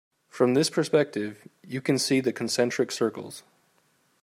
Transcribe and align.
From 0.29 0.55
this 0.55 0.71
perspective 0.71 1.47
you 1.61 1.79
can 1.79 1.99
see 1.99 2.21
the 2.21 2.33
concentric 2.33 2.91
circles. 2.91 3.43